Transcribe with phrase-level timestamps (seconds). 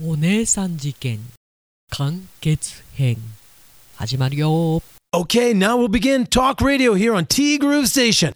[0.00, 1.18] お姉さん事件
[1.90, 3.16] 完結編。
[3.96, 4.80] 始まるよ。
[5.12, 8.32] Okay, now we'll begin talk radio here on T Groove Station.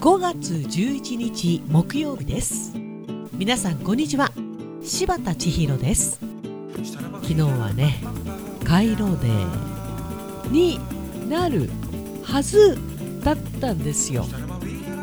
[0.00, 2.74] 5月11日木曜日です。
[3.32, 4.30] 皆さんこんにちは。
[4.82, 6.20] 柴田千尋です。
[7.22, 8.02] 昨日はね
[8.66, 10.78] カイロデーに
[11.26, 11.70] なる
[12.22, 12.76] はず
[13.24, 14.26] だったんですよ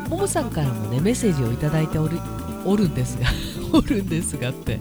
[0.08, 2.18] ももさんからもねメッセージをいただいておる
[2.64, 3.28] おるんですが
[3.72, 4.80] おるんですがって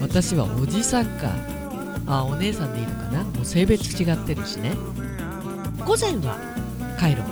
[0.00, 1.34] 私はおじさんか
[2.06, 4.72] あお姉さんでいいのかなもう性別違ってるしね。
[5.86, 6.36] 午前は
[6.98, 7.22] カイロ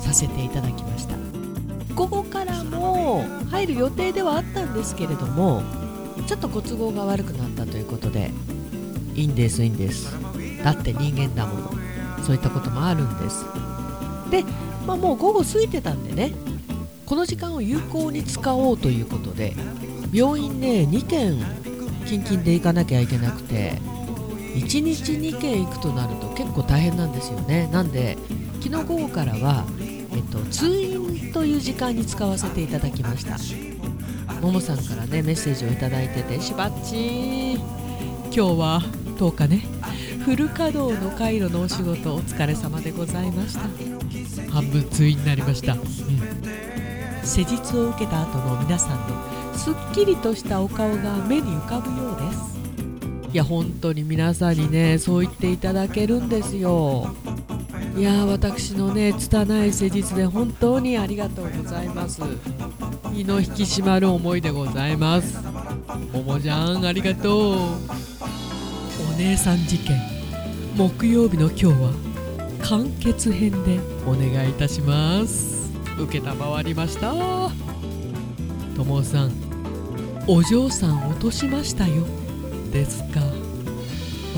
[0.00, 1.14] させていただきました。
[1.94, 5.62] 午後からも入る予定ではあったんですけれども
[6.26, 8.30] ちょっとご都合が悪くなったということで
[9.14, 10.14] いいんですいいんです。
[10.64, 11.82] だって人間だもの。
[12.24, 13.44] そういったこともあるんです。
[14.30, 14.44] で、
[14.86, 16.32] まあ、もう午後過ぎてたんでね
[17.12, 19.52] この時間を有効に使おうということで
[20.14, 21.38] 病院ね2軒
[22.06, 23.72] 近々で行かなきゃいけなくて
[24.54, 27.68] 1日2軒行くとなると結構大変なんですよね。
[27.70, 28.16] なんで
[28.62, 29.66] 昨日午後からは、
[30.10, 33.36] えっと、通院という時間に使わせていただきました。
[34.40, 38.80] ももさんからねメッセージをいいててしばっち今日は
[39.18, 39.66] 10日ね。
[40.24, 43.92] フル稼働の回路のお仕事お疲れ様でございました。
[44.50, 45.80] 半分通院になりました、うん、
[47.24, 52.52] 施術を受けた後の皆さんのすっきりとしたお顔が目に浮かぶようです。
[53.32, 57.14] いや本当に皆さんにねそう言っていただけるんですよ。
[57.96, 62.20] いや私のね拙い施術で本当にありがとうございます。
[63.12, 65.38] 身の引き締まる思いでございます。
[66.12, 68.02] ももちゃんありがとう。
[69.14, 69.98] お姉さん事件
[70.76, 71.92] 木曜日の今日は
[72.62, 75.61] 完結編でお願いいたします。
[75.98, 77.12] 受けたまわりました。
[78.76, 79.32] ともさん
[80.26, 82.04] お嬢さん落としましたよ。
[82.72, 83.20] ですか。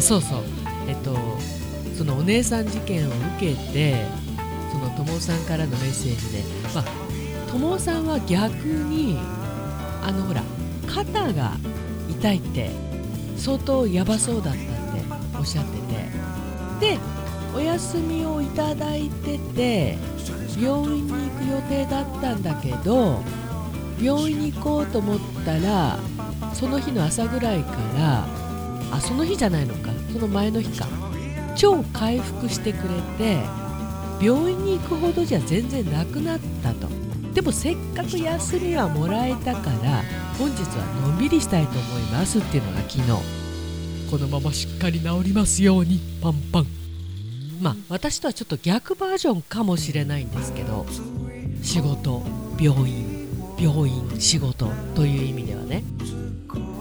[0.01, 0.43] そうそう。
[0.89, 1.17] えっと
[1.97, 4.05] そのお姉さん事件を受けて
[4.73, 6.43] そのともさんからのメッセージで
[6.75, 9.17] まあともさんは逆に
[10.03, 10.43] あのほら
[10.87, 11.53] 肩が
[12.11, 12.71] 痛いって
[13.37, 14.59] 相当やばそうだったって
[15.39, 15.95] おっしゃってて。
[16.81, 16.99] で
[17.55, 19.97] お休みをいただいてて
[20.61, 23.23] 病院に行く予定だったんだけど
[24.01, 25.99] 病院に行こうと思ったら
[26.53, 28.27] その日の朝ぐらいから
[28.91, 30.87] あその日じゃないのかその前の日か
[31.57, 33.39] 超回復してくれて
[34.21, 36.89] 病院に行くほどじゃ全然なくなったと。
[37.35, 40.03] でもせっかく休みはもらえたから
[40.39, 43.45] 本日はのんびりしたいと思いますっていうのが昨日。
[44.11, 46.84] このまましっかり治りますようにパンパン。
[47.65, 50.85] まあ私とはちょっと逆バージョンかもしれないんですけど
[51.63, 52.23] 仕事
[52.61, 53.27] 病院
[53.59, 55.83] 病院仕事という意味ではね。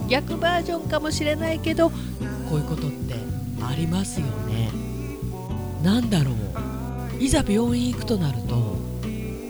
[0.09, 1.95] 逆バージョンかもしれないけどこ
[2.51, 3.15] ういうことって
[3.61, 4.69] ありますよね。
[5.81, 7.23] なんだろう。
[7.23, 8.75] いざ病院行くとなると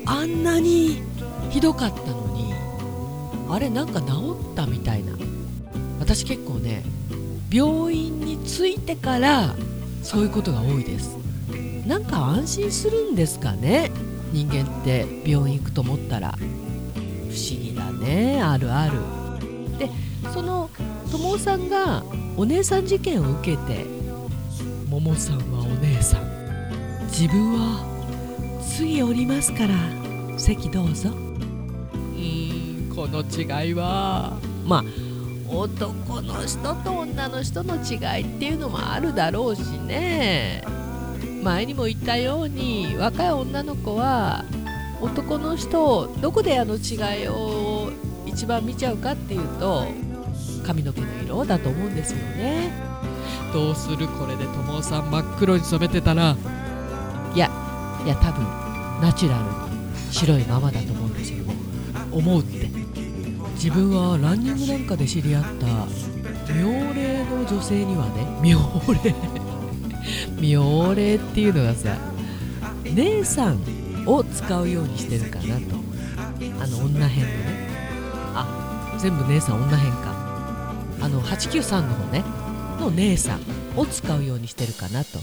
[0.05, 1.01] あんなに
[1.49, 2.53] ひどかったのに
[3.49, 5.13] あれなんか治ったみたいな。
[5.99, 6.83] 私結構ね
[7.51, 9.55] 病院に着いてから
[10.03, 11.22] そういうことが多いです。
[11.85, 13.91] なんか安心するんですかね？
[14.31, 16.31] 人間って病院行くと思ったら。
[16.31, 18.41] 不思議だね。
[18.41, 18.99] あるある。
[19.77, 19.89] で
[20.33, 20.69] その
[21.11, 22.03] 友さんが
[22.37, 23.85] お姉さん事件を受けて
[24.89, 26.23] ももさんはお姉さん。
[27.07, 29.75] 自分は次降りますから
[30.37, 31.09] 席どうぞ。
[31.09, 34.37] うーんこの違いは。
[34.65, 34.83] まあ
[35.47, 40.63] 男の人と女の人の違いっていうのもあるだろうしね
[41.43, 44.45] 前にも言ったように若い女の子は
[45.01, 47.91] 男の人をどこであの違いを
[48.25, 49.85] 一番見ちゃうかっていうと
[50.65, 52.71] 髪の毛の色だと思うんですよね。
[53.51, 56.35] どうするこれで友さん真っ黒に染めてたら？
[57.35, 57.51] いや
[58.05, 58.43] いや多分
[59.01, 59.51] ナチュラルに
[60.11, 61.43] 白いままだと思うんですよ。
[62.11, 62.71] 思うって。
[63.55, 65.49] 自分はランニングなんかで知り合った
[66.53, 69.13] 妙齢の女性にはね妙齢
[70.43, 71.97] 妙齢っていうのがさ
[72.83, 73.63] 姉さん
[74.05, 75.77] を使うようにしてるかなと。
[76.61, 77.69] あの女編のね。
[78.35, 80.13] あ全部姉さん女編か。
[80.99, 82.23] あの893の方ね。
[82.79, 85.19] の姉さんを使うようにしてるかなと。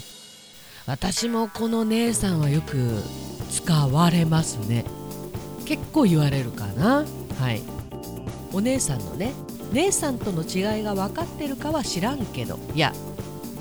[0.87, 3.03] 私もこの姉さんはよく
[3.51, 4.87] 使われますね。
[5.67, 7.05] 結構言われるかな。
[7.39, 7.63] はい。
[8.53, 9.33] お姉さんのね
[9.73, 12.59] 姉さんとの違いが分かってるかは知らんけど。
[12.75, 12.95] いや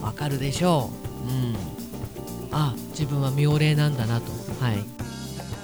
[0.02, 1.09] 分かるでしょう。
[2.52, 4.32] あ自分は妙齢なんだなと。
[4.64, 4.84] はい。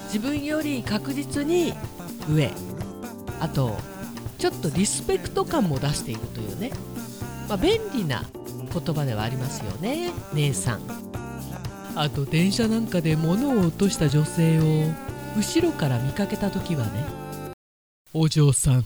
[0.05, 1.73] 自分より確実に
[2.29, 2.51] 上。
[3.39, 3.77] あと
[4.37, 6.71] ちょっとリスペクト感も出しているというね、
[7.49, 8.23] まあ、便利な
[8.71, 10.11] 言葉ではありますよね。
[10.33, 10.81] 姉さん。
[11.95, 14.91] あと電車なんかで物を落とした女性を
[15.37, 16.91] 後ろから見かけた時はね
[18.13, 18.85] 「お嬢さん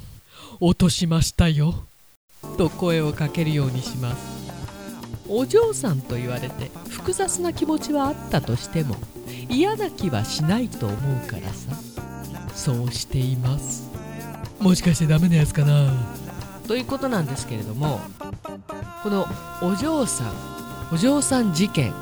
[0.60, 1.74] 落としましたよ」
[2.58, 4.29] と声をかけるようにします。
[5.30, 8.96] お嬢さんと言われて複雑な気持ちはあったとしても
[9.48, 11.76] 嫌な気はしないと思うからさ。
[12.56, 13.90] そうしています。
[14.60, 15.94] もしかしてダメなやつかな？
[16.68, 18.02] ということなんですけれども
[19.02, 19.26] この
[19.64, 20.34] お嬢さん
[20.92, 21.94] お嬢さん事件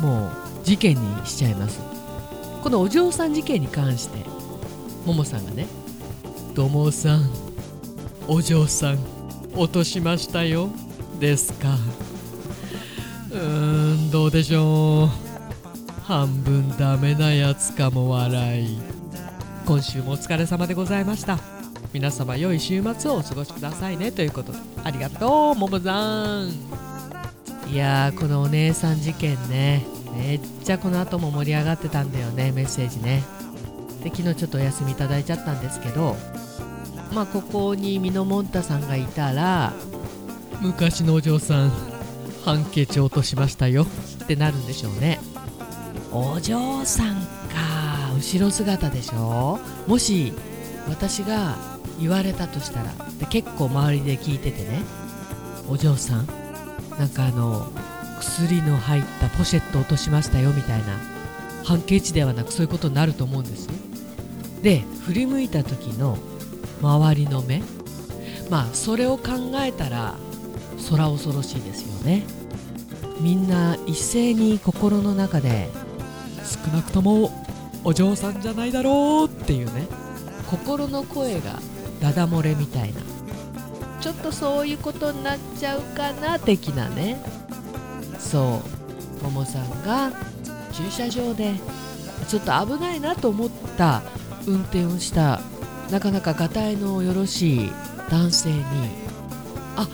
[0.00, 1.80] もう事件にしちゃいます。
[2.62, 4.24] このお嬢さん事件に関して
[5.04, 5.66] ももさんがね
[6.56, 7.30] 「ともさん
[8.26, 8.98] お嬢さん
[9.54, 10.70] 落としましたよ」
[11.20, 11.76] ですか
[14.10, 15.08] どうでしょう？
[16.02, 18.78] 半分ダメなやつかも笑い。
[19.64, 21.38] 今週もお疲れ様でございました。
[21.92, 24.10] 皆様良い週末をお過ごしくださいね。
[24.10, 26.48] ということでありがとうももさん。
[27.68, 29.86] いやーこのお姉さん事件ね。
[30.16, 33.22] めっちゃこの後も盛り上がってたんだよねメッセージね。
[34.02, 36.16] で昨日ちょっとお休みいただいちゃったんですけど
[37.14, 39.72] まあここにミノモンタさんがいたら
[40.60, 41.89] 昔のお嬢さん。
[42.44, 43.86] ハンケチ落としましたよ。
[44.24, 45.20] ってなるんでしょうね。
[46.10, 48.12] お嬢さんか。
[48.16, 49.58] 後ろ姿でしょ。
[49.86, 50.32] もし
[50.88, 51.56] 私が
[51.98, 52.92] 言われたとしたら。
[53.18, 54.82] で結構周りで聞いててね。
[55.68, 56.26] お嬢さん
[56.98, 57.70] なんかあの
[58.20, 60.50] 薬の入ったポシェット落としましたよ。
[60.50, 60.98] みたいな。
[61.64, 63.68] ハンケチではなくそういうことになると思うんです。
[64.62, 66.18] で振り向いた時の
[66.80, 67.62] 周りの目。
[68.48, 70.16] まあそれを考えたら
[70.88, 72.24] 空恐ろしいですよね。
[73.20, 75.68] みんな一斉に心の中で
[76.44, 77.30] 少なくとも
[77.84, 79.86] お嬢さんじゃないだろうっていうね。
[80.48, 81.60] 心の声が
[82.00, 83.00] ダダ漏れみたいな。
[84.00, 87.22] ちょっとそういうことになっちゃうかな的なね。
[88.18, 88.62] そ
[89.20, 89.24] う。
[89.24, 90.12] ももさんが
[90.72, 91.54] 駐車場で
[92.28, 94.02] ちょっと危ないなと思った
[94.46, 95.40] 運転をした
[95.90, 97.72] なかなかがたいのよろしい
[98.10, 98.62] 男性に
[99.76, 99.88] あ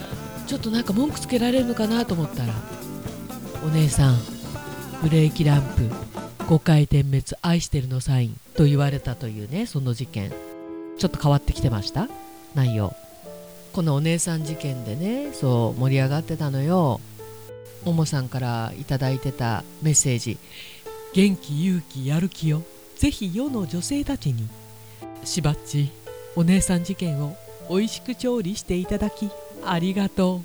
[0.47, 2.53] ちょっとなんか文句つけられるのかなと思ったら
[3.65, 4.17] お姉さん
[5.03, 10.31] ブレーキランプ5回点滅愛してるのサインと言われたというねその事件。
[10.97, 12.07] ちょっと変わってきてました？
[12.55, 12.95] 内容。
[13.73, 16.99] このお姉さん事件でねそう盛り上がってたのよ。
[17.85, 20.39] ももさんから頂いてたメッセージ。
[21.13, 22.63] 元気勇気やる気を
[22.95, 24.47] ぜひ世の女性たちに
[25.23, 25.91] しばっち
[26.35, 27.35] お姉さん事件を
[27.69, 29.29] 美味しく調理していただき
[29.71, 30.41] ありがと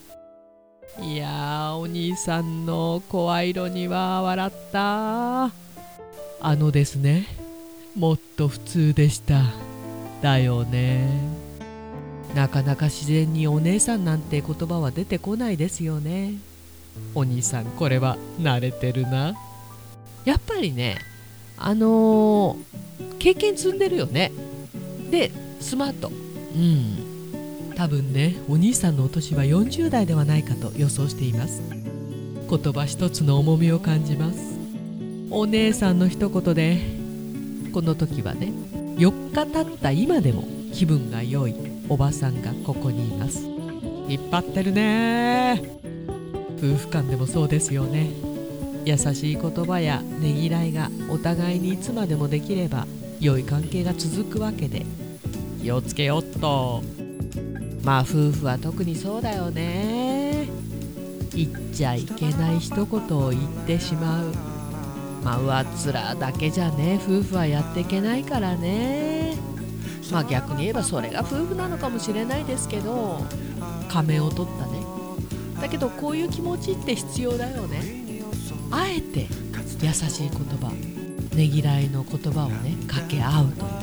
[1.01, 1.05] う。
[1.05, 5.45] いやーお兄さんの声色には笑った。
[5.45, 5.51] あ
[6.57, 7.27] のですね。
[7.95, 9.43] もっと普通でした。
[10.23, 11.09] だよね。
[12.35, 16.35] なかなか自然にお姉さんなんて言葉は出てこないですよね。
[17.15, 19.35] お兄さんこれは慣れてるな。
[20.25, 20.99] やっぱりね
[21.59, 24.33] あのー、経験積んでるよね。
[25.11, 25.31] で
[25.61, 26.09] スマート。
[26.09, 27.02] うん。
[27.75, 31.63] 多分ねお兄さんのお年は40代ではないかと予想しています。
[32.49, 34.59] 言葉一つの重みを感じます。
[35.31, 36.79] お姉さんの一言で
[37.73, 38.53] この時はね
[38.97, 41.55] 4日経った今でも気分が良い
[41.89, 43.39] おばさんがここにいます。
[44.09, 45.63] 引っ張ってるね。
[46.59, 48.11] 夫婦間でもそうですよね。
[48.85, 52.87] 優しい言葉やねぎらいがお互いにいつまでもできれば
[53.21, 54.85] 良い関係が続くわけで
[55.63, 56.83] 気をつけよっと。
[57.83, 60.49] まあ夫婦は特にそうだよね。
[61.35, 62.87] 言っちゃいけない一言
[63.19, 64.33] を言ってしまう。
[65.25, 67.01] まあ上っ面だけじゃね。
[67.03, 69.37] 夫婦はやっていけないからね。
[70.13, 73.25] まあ逆に言えばそれが夫婦なのかもしれないですけど
[73.89, 74.73] 仮面を取ったね。
[75.61, 78.03] だけどこういう気持ちって必要だよね。
[78.71, 79.29] あえて
[79.81, 80.73] 優しい言葉
[81.35, 83.82] ねぎらいの言葉をね掛け合うという。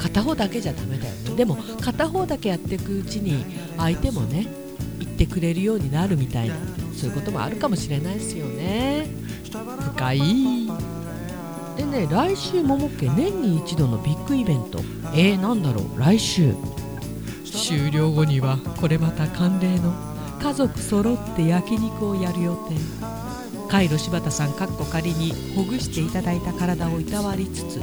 [0.00, 1.36] 片方だけじゃダメだよね。
[1.36, 3.44] でも片方だけやっていくうちに
[3.76, 4.46] 相手もね
[4.98, 6.54] 言ってくれるようになるみたいな
[6.96, 9.06] そういうこともあるかもしれないですよね。
[9.44, 10.20] 深い。
[11.76, 14.80] でね来週ももっけ年に一度のビッグイベント。
[15.14, 15.98] えー、なんだろう？
[15.98, 16.54] 来週。
[17.44, 19.92] 終了後にはこれまた慣例の。
[20.42, 22.74] 家族揃って焼肉をやる予定。
[23.68, 27.80] カイロ柴田さんかっこ仮にほぐしていただいた体をいたわりつつ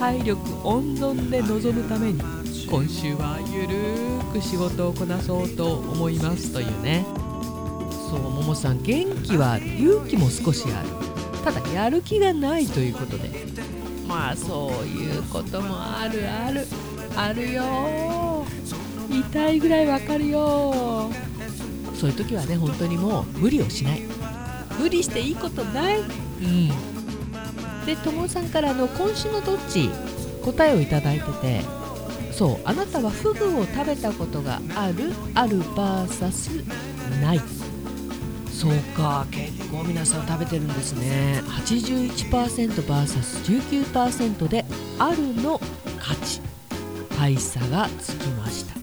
[0.00, 2.22] 体力温存で臨むために
[2.70, 7.04] 今週はゆるーく仕事をこなそうと思いますというね。
[8.10, 9.66] そうももさん元気はある。
[9.66, 10.88] 勇気も少しある。
[11.44, 13.30] ただやる気がないということで。
[14.08, 16.66] まあそういうこともあるある。
[17.14, 18.46] あるよ。
[19.10, 21.10] 痛いぐらいわかるよ。
[21.94, 24.00] そういう時はね本当にもう無理をしない。
[24.80, 25.98] 無理していいことない。
[25.98, 26.89] うん。
[27.90, 29.90] でともさんからの今週のどっち
[30.44, 31.62] 答えをいただいてて
[32.30, 36.64] そうあなたはフグを食べたことがあるある VS
[37.20, 37.40] ない。
[38.48, 41.42] そうか結構皆さん食べてるんですね。
[41.66, 44.64] 81%vs19% で
[45.00, 45.60] あるの
[45.98, 46.40] 勝ち。
[47.18, 48.76] 大差がつきました。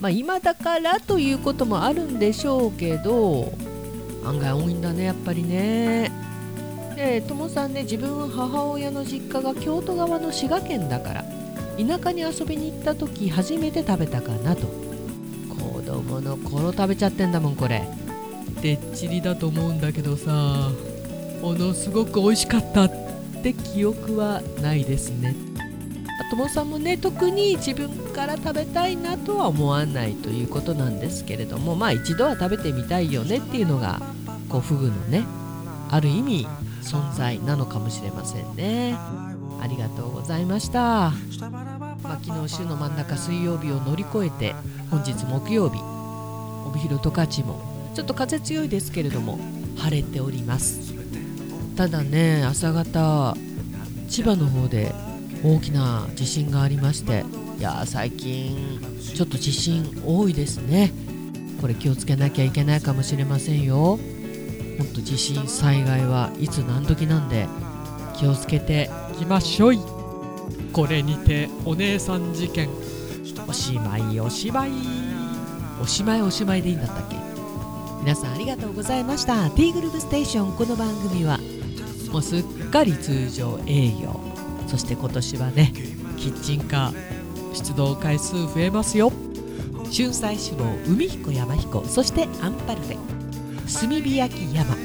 [0.00, 3.54] まあ今だからということもあるんでしょうけど
[4.22, 6.27] 案外多いんだねやっぱりね
[6.98, 11.24] でともさんね自分母親の実家が京都側の滋賀県だから
[11.78, 14.66] 田舎に遊びに行った時初めて食べたかなと。
[14.66, 17.88] 子供の頃食べちゃってんだもんこれ。
[18.60, 20.70] でっちりだと思うんだけどさ
[21.40, 22.92] ものすごく美味しかったっ
[23.44, 25.36] て記憶はないですね。
[26.30, 34.02] ともさんもね特に自分から食べたいなとは思わないということなんですけれどもまあ一度は食べてみたいよねっていうのが
[34.48, 35.24] こうフグのね
[35.90, 36.48] ある意味
[36.88, 38.96] 存在なのかもしれませんね。
[39.60, 41.12] ありがとうございました。
[42.02, 44.54] まあ、昨日週の真ん中水曜日を乗り越えて
[44.90, 45.78] 本日木曜日
[46.66, 47.60] 帯広十勝も
[47.94, 49.38] ちょっと風強いですけれども
[49.76, 50.94] 晴れております。
[51.76, 53.36] ただね朝方
[54.08, 54.94] 千葉の方で
[55.44, 57.24] 大きな地震がありまして
[57.58, 58.80] いや最近
[59.14, 60.92] ちょっと地震多いですね。
[61.60, 63.98] これ気をつけなきゃいけないかもしれませんよ。
[64.78, 67.48] ほんと地震災害はいつ何時なんで
[68.16, 69.80] 気をつけていきましょい。
[70.72, 72.68] これにてお姉さん事件。
[73.48, 74.70] おしまいおしまい
[75.82, 76.22] おしまい。
[76.22, 77.16] おしまいでいいんだったっけ？
[78.02, 79.50] 皆さんありがとうございました。
[79.50, 81.38] T グループステーションこの番組は
[82.12, 84.20] もうすっかり通常営業。
[84.68, 85.72] そして今年はね
[86.16, 89.10] キッチンカー出動回数増えますよ。
[89.90, 93.17] 春菜志望海彦山彦そしてアンパルフェ
[93.68, 94.76] 炭火焼き山。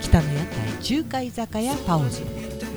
[0.00, 2.22] 北の屋台中華居酒屋パオズ。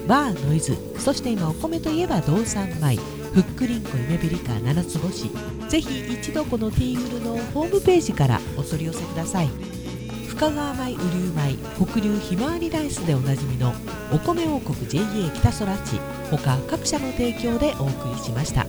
[0.07, 0.77] バーノイズ。
[0.99, 2.97] そして今お米といえば道産米。
[3.33, 5.31] ふっくりんこ夢ビリカ七つ星。
[5.69, 9.49] ぜひ一度このティーグルのホームページからお取り寄せください。
[10.27, 13.73] 深川米雨竜米北流ひまわりライスでおなじみの
[14.11, 15.01] お米王国 JA
[15.33, 15.99] 北空地。
[16.29, 18.65] 他各社の提供でお送りしました。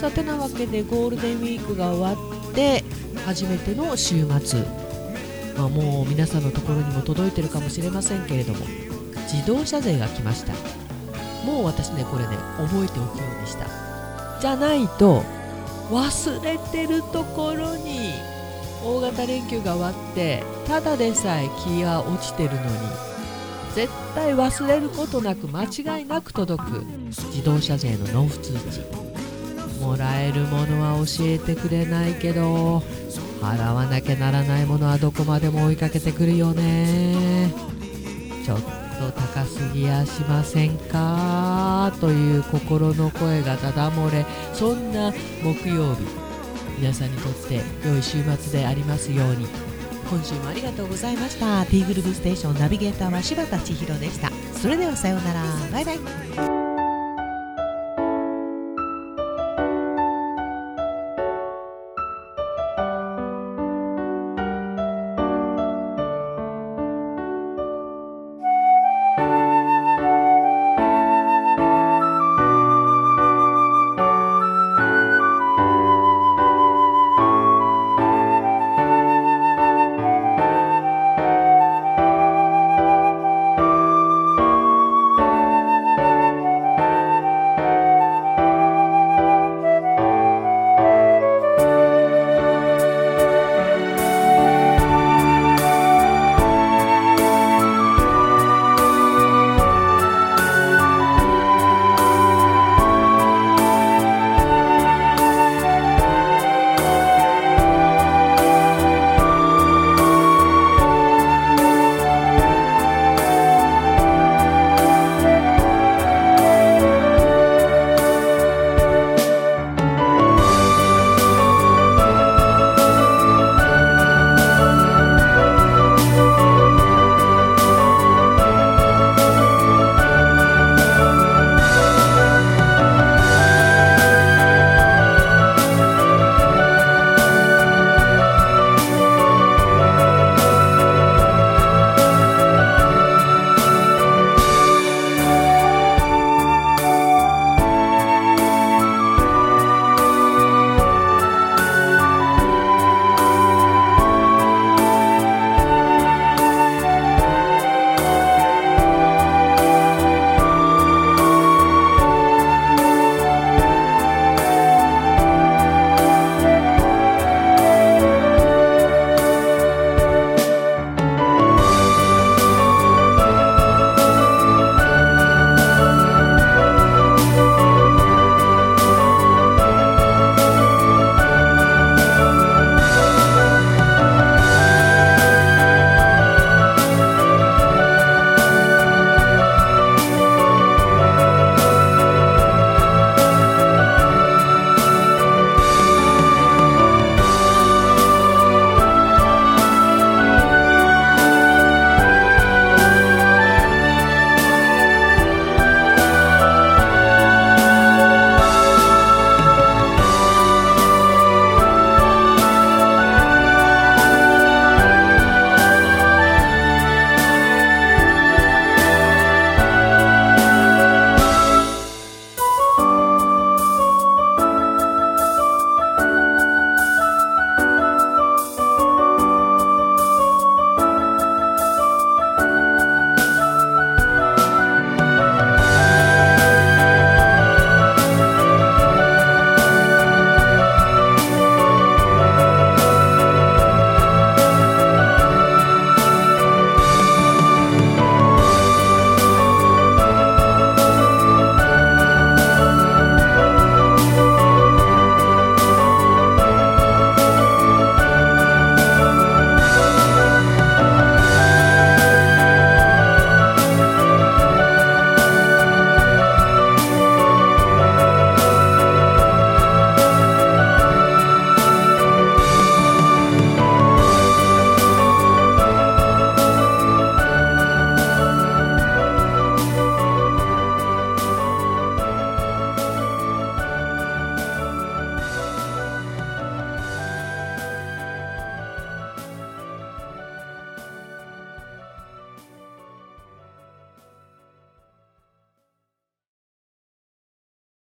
[0.00, 2.84] さてなわけでゴールデンウィークが終わって
[3.24, 4.62] 初めての週末、
[5.56, 8.66] まあ、もう皆さんのところにも届いてるかもしれませんけれども
[9.32, 10.52] 自動車税が来ました。
[11.44, 13.66] もう私ねこれね覚えておくようにした。
[14.40, 15.22] じゃないと
[15.90, 18.10] 忘れてるところに
[18.84, 22.68] 大型連休が終わってただでさえ気が落ちてるのに
[23.74, 29.04] 絶対忘れることなく間違いなく届く自動車税の納付通知。
[29.80, 32.82] もらえるものは教えてくれないけど
[33.44, 37.52] 払わなきゃならないものはどこまでも追いかけてくるよね。
[38.44, 38.64] ちょっと
[39.12, 41.92] 高すぎやしませんか？
[42.00, 44.24] という心の声がただ漏れ。
[44.52, 46.04] そんな木曜日
[46.78, 49.46] 皆さんにとって良い週末でありますように。
[50.10, 51.64] 今週もありがとうございました。
[51.66, 54.30] T グループステーションナビゲーターは柴田千尋でした。
[54.52, 55.42] それではさようなら。
[55.72, 56.63] バイバイ。